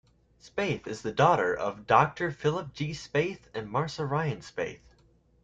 Spaeth 0.41 0.87
is 0.87 1.03
the 1.03 1.11
daughter 1.11 1.55
of 1.55 1.85
Doctor 1.85 2.31
Philip 2.31 2.73
G. 2.73 2.89
Spaeth 2.89 3.41
and 3.53 3.69
Marcia 3.69 4.03
Ryan 4.03 4.39
Spaeth. 4.39 4.95